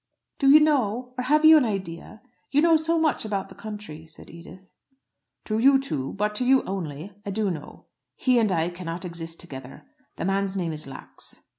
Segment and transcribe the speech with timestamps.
[0.39, 2.23] "Do you know, or have you an idea?
[2.49, 4.73] You know so much about the country," said Edith.
[5.45, 7.85] "To you two, but to you only, I do know.
[8.15, 9.85] He and I cannot exist together.
[10.15, 11.43] The man's name is Lax."